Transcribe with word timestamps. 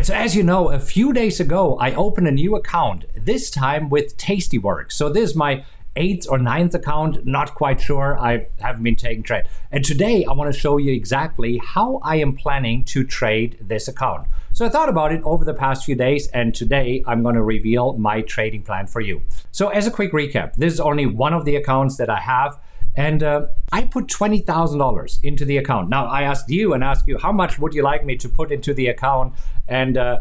right, 0.00 0.06
so 0.06 0.14
as 0.14 0.34
you 0.34 0.42
know, 0.42 0.70
a 0.70 0.78
few 0.78 1.12
days 1.12 1.40
ago, 1.40 1.76
I 1.78 1.92
opened 1.92 2.26
a 2.26 2.30
new 2.30 2.56
account, 2.56 3.04
this 3.14 3.50
time 3.50 3.90
with 3.90 4.16
Tastyworks. 4.16 4.92
So 4.92 5.10
this 5.10 5.30
is 5.30 5.36
my 5.36 5.62
eighth 5.94 6.26
or 6.30 6.38
ninth 6.38 6.74
account, 6.74 7.26
not 7.26 7.54
quite 7.54 7.82
sure. 7.82 8.18
I 8.18 8.46
haven't 8.60 8.82
been 8.82 8.96
taking 8.96 9.22
trade. 9.22 9.44
And 9.70 9.84
today 9.84 10.24
I 10.24 10.32
want 10.32 10.50
to 10.50 10.58
show 10.58 10.78
you 10.78 10.90
exactly 10.92 11.60
how 11.62 12.00
I 12.02 12.16
am 12.16 12.34
planning 12.34 12.82
to 12.84 13.04
trade 13.04 13.58
this 13.60 13.88
account. 13.88 14.26
So 14.54 14.64
I 14.64 14.70
thought 14.70 14.88
about 14.88 15.12
it 15.12 15.20
over 15.22 15.44
the 15.44 15.52
past 15.52 15.84
few 15.84 15.96
days, 15.96 16.28
and 16.28 16.54
today 16.54 17.04
I'm 17.06 17.22
going 17.22 17.34
to 17.34 17.42
reveal 17.42 17.98
my 17.98 18.22
trading 18.22 18.62
plan 18.62 18.86
for 18.86 19.02
you. 19.02 19.20
So, 19.52 19.68
as 19.68 19.86
a 19.86 19.90
quick 19.90 20.12
recap, 20.12 20.54
this 20.54 20.72
is 20.72 20.80
only 20.80 21.04
one 21.04 21.34
of 21.34 21.44
the 21.44 21.56
accounts 21.56 21.98
that 21.98 22.08
I 22.08 22.20
have. 22.20 22.58
And 22.96 23.22
uh, 23.22 23.46
I 23.72 23.84
put 23.84 24.08
$20,000 24.08 25.18
into 25.22 25.44
the 25.44 25.56
account. 25.58 25.88
Now, 25.88 26.06
I 26.06 26.22
asked 26.22 26.50
you 26.50 26.74
and 26.74 26.82
asked 26.82 27.06
you, 27.06 27.18
how 27.18 27.32
much 27.32 27.58
would 27.58 27.74
you 27.74 27.82
like 27.82 28.04
me 28.04 28.16
to 28.16 28.28
put 28.28 28.50
into 28.50 28.74
the 28.74 28.88
account? 28.88 29.34
And 29.68 29.96
uh, 29.96 30.18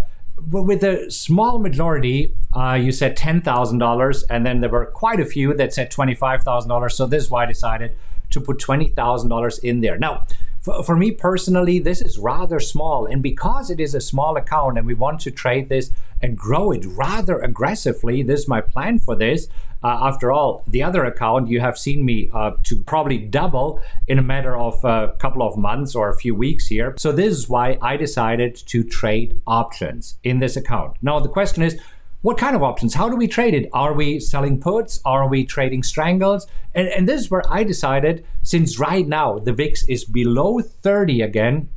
with 0.48 0.84
a 0.84 1.10
small 1.10 1.60
majority, 1.60 2.34
uh, 2.56 2.74
you 2.74 2.92
said 2.92 3.18
$10,000. 3.18 4.24
And 4.30 4.46
then 4.46 4.62
there 4.62 4.70
were 4.70 4.86
quite 4.86 5.20
a 5.20 5.26
few 5.26 5.54
that 5.56 5.74
said 5.74 5.92
$25,000. 5.92 6.92
So 6.92 7.06
this 7.06 7.24
is 7.24 7.30
why 7.30 7.44
I 7.44 7.46
decided 7.48 7.96
to 8.32 8.40
put 8.40 8.60
$20,000 8.60 9.64
in 9.64 9.82
there. 9.82 9.98
Now, 9.98 10.26
for, 10.60 10.84
for 10.84 10.96
me 10.96 11.12
personally, 11.12 11.80
this 11.80 12.02
is 12.02 12.18
rather 12.18 12.60
small. 12.60 13.06
And 13.06 13.24
because 13.24 13.70
it 13.70 13.80
is 13.80 13.96
a 13.96 14.02
small 14.02 14.38
account 14.38 14.78
and 14.78 14.86
we 14.86 14.94
want 14.94 15.20
to 15.22 15.32
trade 15.32 15.70
this 15.70 15.92
and 16.22 16.38
grow 16.38 16.72
it 16.72 16.86
rather 16.86 17.40
aggressively, 17.40 18.24
this 18.24 18.42
is 18.42 18.48
my 18.48 18.62
plan 18.62 19.00
for 19.00 19.16
this. 19.16 19.48
Uh, 19.82 19.98
after 20.02 20.30
all, 20.30 20.62
the 20.68 20.84
other 20.84 21.06
account 21.06 21.48
you 21.48 21.62
have 21.62 21.78
seen 21.78 22.04
me 22.04 22.30
uh, 22.34 22.52
to 22.64 22.84
probably 22.84 23.18
double 23.18 23.82
in 24.10 24.20
a 24.20 24.22
matter 24.22 24.58
of 24.58 24.84
a 24.84 25.16
couple 25.20 25.42
of 25.42 25.58
months 25.58 25.96
or 25.96 26.10
a 26.10 26.18
few 26.18 26.36
weeks 26.36 26.68
here. 26.68 26.96
So, 26.98 27.14
this 27.14 27.34
is 27.38 27.48
why 27.48 27.78
I 27.82 27.96
decided 27.96 28.56
to 28.56 28.84
trade 28.84 29.42
options 29.48 30.20
in 30.22 30.40
this 30.40 30.58
account. 30.58 30.98
Now, 31.02 31.22
the 31.22 31.30
question 31.30 31.64
is, 31.64 31.80
what 32.22 32.38
kind 32.38 32.56
of 32.56 32.64
options? 32.64 32.96
How 32.96 33.08
do 33.08 33.16
we 33.16 33.28
trade 33.28 33.54
it? 33.54 33.70
Are 33.72 33.94
we 33.94 34.20
selling 34.20 34.60
puts? 34.60 35.00
Are 35.06 35.28
we 35.28 35.46
trading 35.46 35.84
strangles? 35.84 36.48
And, 36.76 36.88
and 36.90 37.08
this 37.08 37.22
is 37.22 37.32
where 37.32 37.44
I 37.50 37.64
decided, 37.64 38.26
since 38.42 38.78
right 38.78 39.08
now 39.08 39.40
the 39.40 39.54
VIX 39.54 39.84
is 39.84 40.04
below 40.04 40.60
30 40.60 41.22
again, 41.22 41.70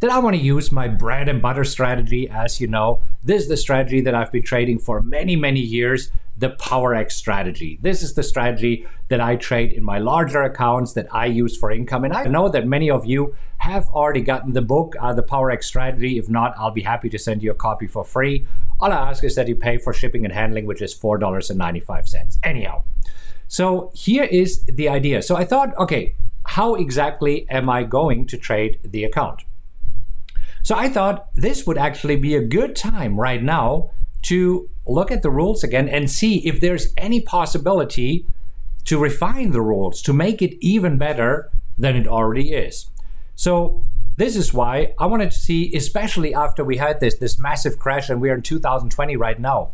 that 0.00 0.10
I 0.10 0.18
want 0.18 0.36
to 0.36 0.42
use 0.42 0.70
my 0.70 0.88
bread 0.88 1.26
and 1.26 1.40
butter 1.40 1.64
strategy. 1.64 2.28
As 2.28 2.60
you 2.60 2.66
know, 2.66 3.02
this 3.24 3.42
is 3.42 3.48
the 3.48 3.56
strategy 3.56 4.02
that 4.02 4.14
I've 4.14 4.30
been 4.30 4.42
trading 4.42 4.78
for 4.78 5.00
many, 5.00 5.36
many 5.36 5.60
years 5.60 6.10
the 6.38 6.50
PowerX 6.50 7.12
strategy. 7.12 7.78
This 7.80 8.02
is 8.02 8.14
the 8.14 8.22
strategy 8.22 8.86
that 9.08 9.20
I 9.20 9.36
trade 9.36 9.72
in 9.72 9.82
my 9.82 9.98
larger 9.98 10.42
accounts 10.42 10.92
that 10.92 11.06
I 11.10 11.26
use 11.26 11.56
for 11.56 11.70
income. 11.70 12.04
And 12.04 12.12
I 12.12 12.24
know 12.24 12.48
that 12.48 12.66
many 12.66 12.90
of 12.90 13.06
you 13.06 13.34
have 13.58 13.86
already 13.88 14.20
gotten 14.20 14.52
the 14.52 14.62
book, 14.62 14.94
uh, 15.00 15.14
the 15.14 15.22
PowerX 15.22 15.64
strategy. 15.64 16.18
If 16.18 16.28
not, 16.28 16.54
I'll 16.58 16.70
be 16.70 16.82
happy 16.82 17.08
to 17.08 17.18
send 17.18 17.42
you 17.42 17.50
a 17.50 17.54
copy 17.54 17.86
for 17.86 18.04
free. 18.04 18.46
All 18.80 18.92
I 18.92 19.10
ask 19.10 19.24
is 19.24 19.34
that 19.36 19.48
you 19.48 19.56
pay 19.56 19.78
for 19.78 19.92
shipping 19.92 20.24
and 20.24 20.32
handling, 20.32 20.66
which 20.66 20.82
is 20.82 20.94
$4.95. 20.94 22.38
Anyhow, 22.42 22.82
so 23.48 23.90
here 23.94 24.24
is 24.24 24.64
the 24.64 24.88
idea. 24.88 25.22
So 25.22 25.36
I 25.36 25.44
thought, 25.44 25.76
okay, 25.78 26.14
how 26.44 26.74
exactly 26.74 27.48
am 27.48 27.70
I 27.70 27.84
going 27.84 28.26
to 28.26 28.36
trade 28.36 28.78
the 28.84 29.04
account? 29.04 29.42
So 30.62 30.74
I 30.74 30.88
thought 30.88 31.28
this 31.34 31.66
would 31.66 31.78
actually 31.78 32.16
be 32.16 32.34
a 32.34 32.42
good 32.42 32.76
time 32.76 33.18
right 33.18 33.42
now 33.42 33.90
to 34.22 34.68
look 34.86 35.10
at 35.10 35.22
the 35.22 35.30
rules 35.30 35.64
again 35.64 35.88
and 35.88 36.10
see 36.10 36.46
if 36.46 36.60
there's 36.60 36.92
any 36.96 37.20
possibility 37.20 38.26
to 38.84 38.98
refine 38.98 39.50
the 39.50 39.60
rules 39.60 40.00
to 40.02 40.12
make 40.12 40.40
it 40.40 40.56
even 40.64 40.96
better 40.96 41.50
than 41.76 41.96
it 41.96 42.06
already 42.06 42.52
is. 42.52 42.86
So 43.34 43.82
this 44.16 44.36
is 44.36 44.54
why 44.54 44.94
I 44.98 45.06
wanted 45.06 45.30
to 45.32 45.38
see, 45.38 45.74
especially 45.74 46.34
after 46.34 46.64
we 46.64 46.78
had 46.78 47.00
this 47.00 47.16
this 47.18 47.38
massive 47.38 47.78
crash 47.78 48.08
and 48.08 48.20
we're 48.20 48.34
in 48.34 48.42
2020 48.42 49.16
right 49.16 49.38
now, 49.38 49.72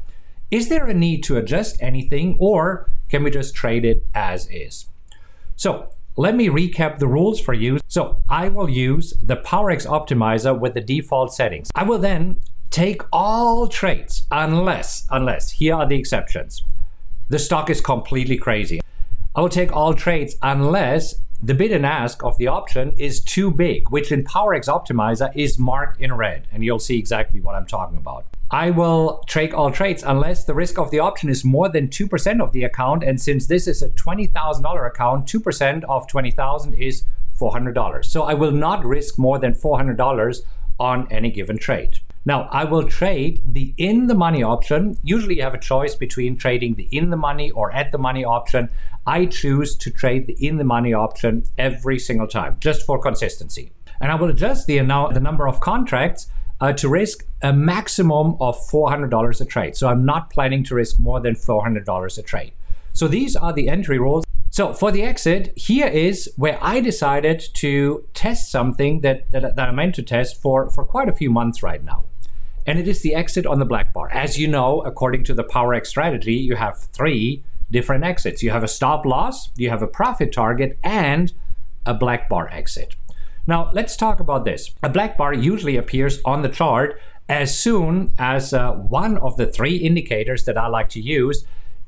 is 0.51 0.69
there 0.69 0.87
a 0.87 0.95
need 0.95 1.23
to 1.25 1.37
adjust 1.37 1.81
anything 1.81 2.37
or 2.41 2.91
can 3.09 3.23
we 3.23 3.31
just 3.31 3.55
trade 3.55 3.85
it 3.85 4.05
as 4.15 4.49
is? 4.51 4.87
So 5.55 5.91
let 6.17 6.35
me 6.35 6.49
recap 6.49 6.99
the 6.99 7.07
rules 7.07 7.41
for 7.41 7.55
you. 7.55 7.79
So 7.89 8.23
I 8.29 8.49
will 8.49 8.69
use 8.69 9.15
the 9.23 9.37
PowerX 9.37 9.87
optimizer 9.87 10.59
with 10.59 10.75
the 10.75 10.81
default 10.81 11.33
settings. 11.33 11.71
I 11.75 11.85
will 11.85 11.99
then 11.99 12.41
take 12.71 13.03
all 13.13 13.67
trades 13.67 14.27
unless, 14.31 15.07
unless, 15.11 15.53
here 15.53 15.75
are 15.75 15.87
the 15.87 15.97
exceptions. 15.97 16.63
The 17.29 17.39
stock 17.39 17.71
is 17.71 17.81
completely 17.81 18.37
crazy. 18.37 18.81
I 19.35 19.41
will 19.41 19.49
take 19.49 19.73
all 19.73 19.95
trades 19.95 20.37
unless 20.43 21.15
the 21.45 21.55
bid 21.55 21.73
and 21.73 21.85
ask 21.85 22.23
of 22.23 22.39
the 22.39 22.47
option 22.47 22.93
is 22.97 23.21
too 23.21 23.51
big, 23.51 23.91
which 23.91 24.13
in 24.13 24.23
PowerX 24.23 24.69
Optimizer 24.69 25.35
is 25.35 25.59
marked 25.59 26.01
in 26.01 26.15
red, 26.15 26.47
and 26.53 26.63
you'll 26.63 26.79
see 26.79 26.97
exactly 26.97 27.41
what 27.41 27.57
I'm 27.57 27.67
talking 27.67 27.99
about. 27.99 28.27
I 28.53 28.71
will 28.71 29.25
take 29.27 29.53
all 29.53 29.73
trades 29.73 30.05
unless 30.07 30.45
the 30.45 30.55
risk 30.55 30.79
of 30.79 30.93
the 30.93 31.01
option 31.01 31.29
is 31.29 31.45
more 31.45 31.69
than 31.69 31.89
2% 31.89 32.41
of 32.41 32.53
the 32.53 32.63
account, 32.63 33.03
and 33.03 33.21
since 33.21 33.49
this 33.49 33.67
is 33.67 33.83
a 33.83 33.89
$20,000 33.89 34.87
account, 34.87 35.27
2% 35.27 35.85
of 35.89 36.07
20,000 36.07 36.75
is 36.75 37.07
$400. 37.41 38.05
So 38.05 38.23
I 38.23 38.35
will 38.35 38.53
not 38.53 38.85
risk 38.85 39.19
more 39.19 39.41
than 39.41 39.53
$400 39.53 40.43
on 40.79 41.09
any 41.11 41.33
given 41.33 41.59
trade. 41.59 41.99
Now, 42.25 42.49
I 42.53 42.65
will 42.65 42.85
trade 42.85 43.43
the 43.45 43.75
in 43.79 44.07
the 44.07 44.15
money 44.15 44.45
option. 44.45 44.97
Usually, 45.03 45.37
you 45.37 45.43
have 45.43 45.55
a 45.55 45.59
choice 45.59 45.97
between 45.97 46.37
trading 46.37 46.75
the 46.77 46.89
in 46.93 47.11
the 47.11 47.17
money 47.17 47.51
or 47.51 47.73
at 47.73 47.91
the 47.91 47.99
money 47.99 48.25
option. 48.25 48.69
I 49.05 49.27
choose 49.27 49.75
to 49.79 49.91
trade 49.91 50.29
the 50.29 50.35
in 50.35 50.59
the 50.59 50.65
money 50.65 50.95
option 50.95 51.45
every 51.59 51.99
single 51.99 52.29
time, 52.29 52.59
just 52.61 52.87
for 52.87 53.01
consistency. 53.01 53.73
And 54.01 54.13
I 54.13 54.15
will 54.15 54.31
adjust 54.31 54.69
the, 54.69 54.79
the 54.79 55.21
number 55.21 55.49
of 55.49 55.59
contracts 55.59 56.29
uh, 56.61 56.73
to 56.75 56.89
risk 56.89 57.27
a 57.43 57.53
maximum 57.53 58.37
of 58.41 58.57
$400 58.69 59.41
a 59.41 59.45
trade. 59.45 59.77
So 59.77 59.89
I'm 59.89 60.05
not 60.05 60.31
planning 60.31 60.63
to 60.65 60.77
risk 60.77 61.01
more 61.01 61.19
than 61.19 61.35
$400 61.35 62.19
a 62.19 62.23
trade. 62.23 62.53
So 62.93 63.09
these 63.09 63.35
are 63.35 63.53
the 63.53 63.69
entry 63.69 63.99
rules. 63.99 64.25
So 64.51 64.73
for 64.73 64.93
the 64.93 65.03
exit, 65.03 65.53
here 65.57 65.89
is 65.89 66.31
where 66.37 66.59
I 66.63 66.79
decided 66.79 67.43
to 67.55 68.07
test 68.15 68.53
something 68.53 69.01
that, 69.01 69.29
that, 69.33 69.57
that 69.57 69.69
I 69.69 69.73
meant 69.73 69.97
to 69.97 70.03
test 70.03 70.41
for, 70.41 70.71
for 70.71 70.85
quite 70.85 71.09
a 71.09 71.13
few 71.13 71.31
months 71.31 71.63
right 71.63 71.83
now 71.83 72.05
and 72.67 72.79
it 72.79 72.89
is 72.89 73.03
the 73.03 73.15
exit 73.15 73.47
on 73.47 73.59
the 73.59 73.65
black 73.65 73.93
bar. 73.93 74.11
As 74.11 74.39
you 74.39 74.49
know, 74.49 74.81
according 74.83 75.25
to 75.25 75.35
the 75.35 75.45
PowerX 75.45 75.87
strategy, 75.87 76.35
you 76.35 76.57
have 76.57 76.79
three 76.79 77.43
different 77.71 78.05
exits. 78.05 78.43
You 78.43 78.51
have 78.51 78.63
a 78.63 78.69
stop 78.69 79.05
loss, 79.05 79.51
you 79.57 79.71
have 79.71 79.83
a 79.83 79.87
profit 79.87 80.33
target, 80.33 80.79
and 80.85 81.33
a 81.85 81.95
black 81.95 82.29
bar 82.29 82.49
exit. 82.51 82.95
Now, 83.47 83.71
let's 83.73 83.97
talk 83.97 84.21
about 84.21 84.45
this. 84.45 84.71
A 84.83 84.89
black 84.89 85.17
bar 85.17 85.35
usually 85.35 85.77
appears 85.77 86.21
on 86.25 86.43
the 86.43 86.49
chart 86.49 87.01
as 87.29 87.59
soon 87.59 88.13
as 88.19 88.53
uh, 88.53 88.73
one 88.73 89.19
of 89.19 89.37
the 89.37 89.47
three 89.47 89.77
indicators 89.77 90.45
that 90.45 90.59
I 90.59 90.69
like 90.69 90.89
to 90.91 91.01
use 91.01 91.45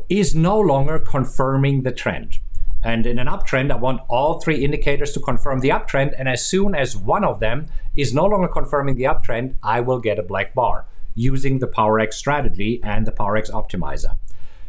is 0.09 0.35
no 0.35 0.59
longer 0.59 0.99
confirming 0.99 1.83
the 1.83 1.93
trend. 1.93 2.39
And 2.84 3.06
in 3.06 3.19
an 3.19 3.27
uptrend, 3.27 3.72
I 3.72 3.77
want 3.77 4.03
all 4.09 4.41
three 4.41 4.62
indicators 4.62 5.12
to 5.12 5.21
confirm 5.21 5.61
the 5.61 5.71
uptrend. 5.71 6.12
And 6.19 6.28
as 6.28 6.45
soon 6.45 6.75
as 6.75 6.97
one 6.97 7.25
of 7.25 7.41
them 7.41 7.67
is 7.97 8.12
no 8.12 8.27
longer 8.27 8.47
confirming 8.47 8.97
the 8.97 9.05
uptrend, 9.05 9.55
I 9.62 9.81
will 9.81 9.99
get 9.99 10.19
a 10.19 10.22
black 10.22 10.55
bar 10.55 10.87
using 11.15 11.61
the 11.61 11.67
PowerX 11.67 12.12
strategy 12.15 12.81
and 12.84 13.06
the 13.06 13.12
PowerX 13.12 13.50
optimizer. 13.50 14.19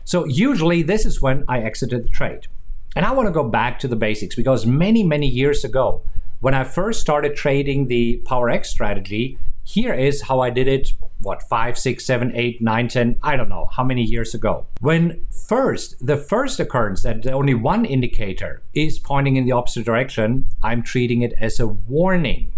So 0.06 0.26
usually 0.26 0.82
this 0.82 1.06
is 1.06 1.22
when 1.22 1.44
I 1.50 1.60
exited 1.60 2.06
the 2.06 2.10
trade. 2.10 2.48
And 2.96 3.06
I 3.06 3.12
want 3.12 3.28
to 3.28 3.34
go 3.34 3.44
back 3.44 3.80
to 3.80 3.88
the 3.90 3.98
basics 3.98 4.36
because 4.36 4.66
many, 4.66 5.04
many 5.04 5.28
years 5.28 5.66
ago, 5.66 6.02
when 6.40 6.54
I 6.54 6.64
first 6.64 7.02
started 7.02 7.36
trading 7.36 7.88
the 7.88 8.22
PowerX 8.26 8.68
strategy, 8.68 9.38
here 9.64 9.94
is 9.94 10.22
how 10.22 10.40
I 10.40 10.52
did 10.52 10.68
it 10.68 10.94
what, 11.22 11.42
five, 11.44 11.78
six, 11.78 12.06
seven, 12.06 12.32
eight, 12.36 12.62
nine, 12.62 12.88
ten, 12.88 13.18
I 13.24 13.36
don't 13.36 13.50
know 13.50 13.68
how 13.72 13.84
many 13.84 14.04
years 14.04 14.34
ago. 14.34 14.66
When 14.82 15.26
first, 15.48 15.96
the 16.06 16.18
first 16.18 16.60
occurrence 16.60 17.04
that 17.04 17.26
only 17.28 17.54
one 17.54 17.86
indicator 17.86 18.62
is 18.74 19.00
pointing 19.00 19.36
in 19.36 19.46
the 19.46 19.52
opposite 19.52 19.86
direction, 19.86 20.46
I'm 20.62 20.84
treating 20.84 21.22
it 21.22 21.34
as 21.40 21.60
a 21.60 21.68
warning. 21.68 22.52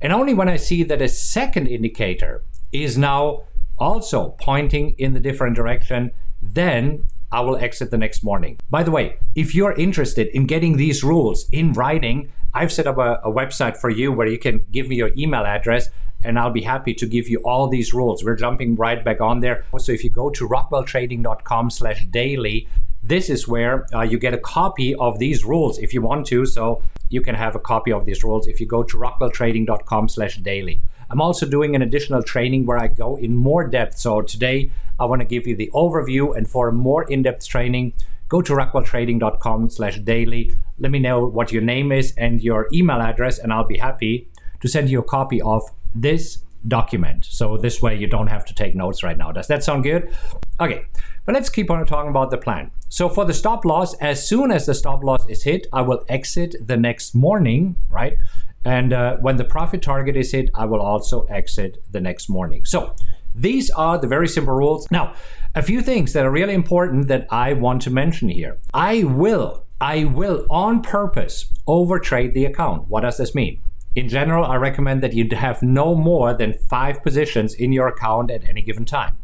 And 0.00 0.12
only 0.12 0.34
when 0.34 0.48
I 0.48 0.56
see 0.56 0.84
that 0.84 1.02
a 1.02 1.08
second 1.08 1.66
indicator 1.66 2.44
is 2.72 2.96
now 2.96 3.44
also 3.78 4.36
pointing 4.40 4.90
in 4.98 5.14
the 5.14 5.20
different 5.20 5.56
direction, 5.56 6.10
then 6.42 7.06
I 7.30 7.40
will 7.40 7.56
exit 7.56 7.90
the 7.90 7.98
next 7.98 8.22
morning. 8.22 8.58
By 8.70 8.82
the 8.82 8.90
way, 8.90 9.18
if 9.34 9.54
you're 9.54 9.72
interested 9.72 10.28
in 10.28 10.46
getting 10.46 10.76
these 10.76 11.04
rules 11.04 11.48
in 11.52 11.72
writing, 11.72 12.32
I've 12.54 12.72
set 12.72 12.86
up 12.86 12.96
a, 12.98 13.20
a 13.24 13.30
website 13.30 13.76
for 13.76 13.90
you 13.90 14.12
where 14.12 14.26
you 14.26 14.38
can 14.38 14.64
give 14.70 14.88
me 14.88 14.96
your 14.96 15.10
email 15.16 15.44
address 15.44 15.90
and 16.22 16.38
I'll 16.38 16.50
be 16.50 16.62
happy 16.62 16.94
to 16.94 17.06
give 17.06 17.28
you 17.28 17.38
all 17.44 17.68
these 17.68 17.94
rules. 17.94 18.24
We're 18.24 18.36
jumping 18.36 18.76
right 18.76 19.04
back 19.04 19.20
on 19.20 19.40
there. 19.40 19.64
So 19.78 19.92
if 19.92 20.02
you 20.02 20.10
go 20.10 20.30
to 20.30 20.48
rockwelltrading.com 20.48 21.70
slash 21.70 22.06
daily, 22.06 22.68
this 23.02 23.30
is 23.30 23.46
where 23.46 23.86
uh, 23.94 24.02
you 24.02 24.18
get 24.18 24.34
a 24.34 24.38
copy 24.38 24.94
of 24.94 25.18
these 25.18 25.44
rules 25.44 25.78
if 25.78 25.94
you 25.94 26.02
want 26.02 26.26
to. 26.26 26.44
So 26.46 26.82
you 27.08 27.20
can 27.20 27.34
have 27.34 27.54
a 27.54 27.60
copy 27.60 27.92
of 27.92 28.04
these 28.04 28.24
rules 28.24 28.46
if 28.46 28.60
you 28.60 28.66
go 28.66 28.82
to 28.82 28.96
rockwelltrading.com 28.96 30.08
slash 30.08 30.36
daily. 30.38 30.80
I'm 31.10 31.20
also 31.20 31.46
doing 31.46 31.74
an 31.74 31.82
additional 31.82 32.22
training 32.22 32.66
where 32.66 32.78
I 32.78 32.88
go 32.88 33.16
in 33.16 33.34
more 33.34 33.66
depth. 33.66 33.98
So 33.98 34.20
today 34.20 34.70
I 35.00 35.06
want 35.06 35.20
to 35.20 35.26
give 35.26 35.46
you 35.46 35.56
the 35.56 35.70
overview 35.72 36.36
and 36.36 36.48
for 36.48 36.68
a 36.68 36.72
more 36.72 37.04
in-depth 37.04 37.46
training, 37.46 37.94
go 38.28 38.42
to 38.42 38.52
rockwelltrading.com 38.52 39.70
slash 39.70 39.98
daily. 40.00 40.54
Let 40.78 40.90
me 40.90 40.98
know 40.98 41.24
what 41.24 41.50
your 41.50 41.62
name 41.62 41.92
is 41.92 42.12
and 42.16 42.42
your 42.42 42.68
email 42.72 43.00
address 43.00 43.38
and 43.38 43.52
I'll 43.52 43.64
be 43.64 43.78
happy 43.78 44.28
to 44.60 44.68
send 44.68 44.90
you 44.90 44.98
a 44.98 45.04
copy 45.04 45.40
of 45.42 45.62
this 45.94 46.42
document. 46.66 47.24
So 47.24 47.56
this 47.56 47.80
way 47.80 47.96
you 47.96 48.06
don't 48.06 48.26
have 48.26 48.44
to 48.46 48.54
take 48.54 48.74
notes 48.74 49.02
right 49.02 49.16
now. 49.16 49.32
Does 49.32 49.46
that 49.46 49.62
sound 49.62 49.84
good? 49.84 50.12
Okay, 50.60 50.84
but 51.24 51.34
let's 51.34 51.48
keep 51.48 51.70
on 51.70 51.84
talking 51.86 52.10
about 52.10 52.30
the 52.30 52.38
plan. 52.38 52.70
So 52.88 53.08
for 53.08 53.24
the 53.24 53.34
stop 53.34 53.64
loss, 53.64 53.94
as 53.94 54.26
soon 54.26 54.50
as 54.50 54.66
the 54.66 54.74
stop 54.74 55.04
loss 55.04 55.26
is 55.28 55.44
hit, 55.44 55.66
I 55.72 55.82
will 55.82 56.04
exit 56.08 56.56
the 56.66 56.76
next 56.76 57.14
morning, 57.14 57.76
right? 57.88 58.18
And 58.64 58.92
uh, 58.92 59.16
when 59.18 59.36
the 59.36 59.44
profit 59.44 59.82
target 59.82 60.16
is 60.16 60.32
hit, 60.32 60.50
I 60.54 60.64
will 60.64 60.80
also 60.80 61.24
exit 61.24 61.82
the 61.92 62.00
next 62.00 62.28
morning. 62.28 62.64
So 62.64 62.94
these 63.34 63.70
are 63.70 63.98
the 63.98 64.08
very 64.08 64.26
simple 64.26 64.54
rules. 64.54 64.90
Now, 64.90 65.14
a 65.54 65.62
few 65.62 65.80
things 65.80 66.12
that 66.12 66.26
are 66.26 66.30
really 66.30 66.54
important 66.54 67.08
that 67.08 67.26
I 67.30 67.52
want 67.52 67.82
to 67.82 67.90
mention 67.90 68.28
here. 68.28 68.58
I 68.74 69.04
will, 69.04 69.64
I 69.80 70.04
will 70.04 70.44
on 70.50 70.82
purpose 70.82 71.46
overtrade 71.66 72.32
the 72.34 72.46
account. 72.46 72.88
What 72.88 73.02
does 73.02 73.16
this 73.16 73.34
mean? 73.34 73.60
In 73.98 74.08
general, 74.08 74.44
I 74.44 74.54
recommend 74.54 75.02
that 75.02 75.14
you 75.14 75.26
have 75.32 75.60
no 75.60 75.96
more 75.96 76.32
than 76.32 76.52
five 76.52 77.02
positions 77.02 77.52
in 77.52 77.72
your 77.72 77.88
account 77.88 78.30
at 78.30 78.48
any 78.48 78.62
given 78.62 78.84
time. 78.84 79.18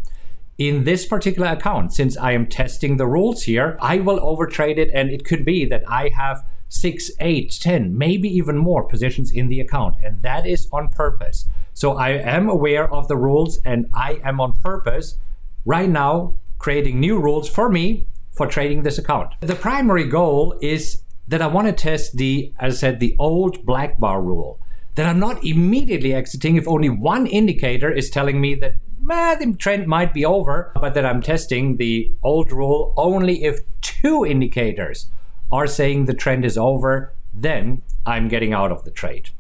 In 0.59 0.83
this 0.83 1.07
particular 1.07 1.47
account, 1.47 1.93
since 1.93 2.17
I 2.17 2.33
am 2.33 2.49
testing 2.49 2.97
the 2.97 3.07
rules 3.07 3.45
here, 3.45 3.79
I 3.81 3.99
will 4.01 4.19
overtrade 4.19 4.79
it, 4.79 4.91
and 4.93 5.11
it 5.11 5.25
could 5.25 5.45
be 5.45 5.65
that 5.67 5.85
I 5.89 6.09
have 6.17 6.45
six, 6.69 7.13
eight, 7.21 7.57
ten, 7.61 7.97
maybe 7.97 8.29
even 8.29 8.59
more 8.59 8.83
positions 8.83 9.31
in 9.31 9.47
the 9.47 9.61
account, 9.61 9.95
and 10.03 10.23
that 10.23 10.45
is 10.45 10.67
on 10.73 10.89
purpose. 10.89 11.49
So 11.73 11.93
I 11.93 12.09
am 12.09 12.49
aware 12.49 12.93
of 12.93 13.07
the 13.07 13.17
rules, 13.17 13.61
and 13.65 13.87
I 13.95 14.21
am 14.25 14.41
on 14.41 14.55
purpose 14.55 15.19
right 15.65 15.89
now 15.89 16.35
creating 16.59 16.99
new 16.99 17.21
rules 17.21 17.49
for 17.49 17.69
me 17.69 18.09
for 18.33 18.49
trading 18.49 18.83
this 18.83 18.99
account. 18.99 19.35
The 19.39 19.55
primary 19.55 20.09
goal 20.09 20.59
is 20.61 21.05
that 21.29 21.41
I 21.41 21.47
want 21.47 21.69
to 21.69 21.73
test 21.73 22.17
the, 22.17 22.53
as 22.59 22.75
I 22.75 22.77
said, 22.79 22.99
the 22.99 23.15
old 23.21 23.65
black 23.65 24.01
bar 24.01 24.21
rule. 24.21 24.59
That 24.95 25.07
I'm 25.07 25.19
not 25.19 25.45
immediately 25.45 26.15
exiting 26.15 26.57
if 26.57 26.69
only 26.69 26.89
one 26.89 27.27
indicator 27.27 27.91
is 27.91 28.11
telling 28.11 28.41
me 28.41 28.55
that 28.57 28.77
eh, 29.11 29.35
the 29.35 29.55
trend 29.59 29.87
might 29.87 30.15
be 30.15 30.25
over, 30.25 30.73
but 30.75 30.95
that 30.95 31.05
I'm 31.05 31.21
testing 31.21 31.77
the 31.77 32.13
old 32.23 32.53
rule 32.53 32.95
only 32.97 33.45
if 33.45 33.61
two 33.81 34.25
indicators 34.25 35.07
are 35.51 35.67
saying 35.67 36.05
the 36.05 36.15
trend 36.15 36.45
is 36.45 36.57
over, 36.57 37.13
then 37.33 37.83
I'm 38.07 38.29
getting 38.29 38.53
out 38.53 38.71
of 38.71 38.85
the 38.85 38.91
trade. 38.91 39.31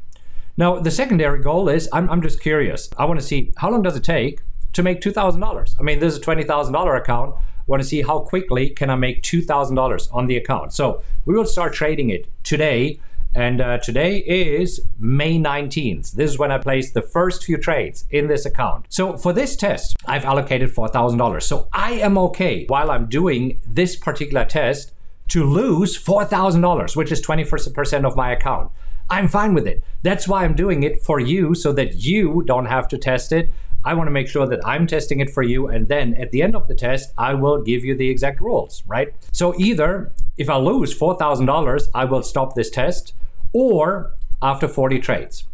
Now, 0.56 0.78
the 0.78 0.90
secondary 0.90 1.40
goal 1.40 1.68
is 1.68 1.88
I'm, 1.92 2.08
I'm 2.10 2.22
just 2.22 2.40
curious. 2.40 2.88
I 2.96 3.04
want 3.04 3.20
to 3.20 3.26
see 3.26 3.52
how 3.56 3.70
long 3.70 3.82
does 3.82 3.96
it 3.96 4.04
take 4.04 4.40
to 4.72 4.82
make 4.82 5.00
$2,000? 5.00 5.74
I 5.78 5.82
mean, 5.82 5.98
this 5.98 6.14
is 6.14 6.18
a 6.18 6.22
$20,000 6.22 6.98
account 6.98 7.34
I 7.66 7.70
want 7.70 7.82
to 7.82 7.88
see 7.88 8.02
how 8.02 8.18
quickly 8.18 8.68
can 8.68 8.90
I 8.90 8.96
make 8.96 9.22
$2,000 9.22 10.08
on 10.14 10.26
the 10.26 10.36
account. 10.36 10.74
So 10.74 11.02
we 11.24 11.34
will 11.34 11.46
start 11.46 11.72
trading 11.72 12.10
it 12.10 12.26
today. 12.42 13.00
And 13.34 13.60
uh, 13.60 13.78
today 13.78 14.18
is 14.18 14.80
May 14.98 15.38
19th. 15.38 16.12
This 16.12 16.30
is 16.30 16.38
when 16.38 16.52
I 16.52 16.58
placed 16.58 16.94
the 16.94 17.02
first 17.02 17.44
few 17.44 17.56
trades 17.56 18.04
in 18.10 18.28
this 18.28 18.46
account. 18.46 18.86
So 18.90 19.16
for 19.16 19.32
this 19.32 19.56
test, 19.56 19.96
I've 20.06 20.24
allocated 20.24 20.72
$4,000. 20.72 21.42
So 21.42 21.68
I 21.72 21.94
am 21.94 22.16
okay 22.16 22.64
while 22.68 22.92
I'm 22.92 23.06
doing 23.06 23.58
this 23.66 23.96
particular 23.96 24.44
test 24.44 24.92
to 25.28 25.42
lose 25.42 25.98
$4,000, 25.98 26.96
which 26.96 27.10
is 27.10 27.20
20% 27.20 28.04
of 28.06 28.14
my 28.14 28.30
account. 28.30 28.70
I'm 29.10 29.26
fine 29.26 29.52
with 29.52 29.66
it. 29.66 29.82
That's 30.02 30.28
why 30.28 30.44
I'm 30.44 30.54
doing 30.54 30.84
it 30.84 31.02
for 31.02 31.18
you 31.18 31.54
so 31.56 31.72
that 31.72 31.96
you 31.96 32.44
don't 32.46 32.66
have 32.66 32.86
to 32.88 32.98
test 32.98 33.32
it 33.32 33.50
I 33.86 33.92
want 33.92 34.06
to 34.06 34.12
make 34.12 34.28
sure 34.28 34.46
that 34.46 34.66
I'm 34.66 34.86
testing 34.86 35.20
it 35.20 35.28
for 35.30 35.42
you. 35.42 35.68
And 35.68 35.88
then 35.88 36.14
at 36.14 36.30
the 36.30 36.40
end 36.42 36.56
of 36.56 36.68
the 36.68 36.74
test, 36.74 37.12
I 37.18 37.34
will 37.34 37.60
give 37.60 37.84
you 37.84 37.94
the 37.94 38.08
exact 38.08 38.40
rules, 38.40 38.82
right? 38.86 39.12
So 39.30 39.54
either 39.58 40.12
if 40.38 40.48
I 40.48 40.56
lose 40.56 40.98
$4,000, 40.98 41.88
I 41.94 42.04
will 42.06 42.22
stop 42.22 42.54
this 42.54 42.70
test, 42.70 43.12
or 43.54 44.14
after 44.42 44.68
40 44.68 44.98
trades, 44.98 45.44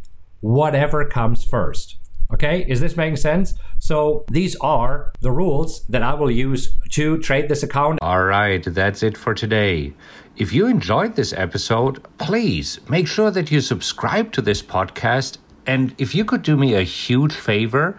whatever 0.41 1.05
comes 1.05 1.44
first. 1.44 1.99
Okay, 2.32 2.64
is 2.69 2.81
this 2.81 2.97
making 2.97 3.17
sense? 3.17 3.55
So 3.79 4.25
these 4.31 4.55
are 4.61 5.12
the 5.20 5.32
rules 5.32 5.85
that 5.88 6.02
I 6.02 6.14
will 6.14 6.31
use 6.31 6.73
to 6.91 7.19
trade 7.19 7.49
this 7.49 7.64
account. 7.64 7.99
All 8.02 8.23
right, 8.25 8.62
that's 8.64 9.02
it 9.02 9.17
for 9.17 9.35
today. 9.35 9.93
If 10.37 10.52
you 10.52 10.67
enjoyed 10.67 11.17
this 11.17 11.32
episode, 11.32 12.02
please 12.19 12.81
make 12.88 13.08
sure 13.08 13.32
that 13.32 13.50
you 13.50 13.61
subscribe 13.61 14.32
to 14.32 14.43
this 14.43 14.62
podcast. 14.62 15.38
And 15.67 15.93
if 15.99 16.14
you 16.14 16.25
could 16.25 16.43
do 16.43 16.56
me 16.56 16.75
a 16.75 16.82
huge 16.82 17.35
favor, 17.35 17.99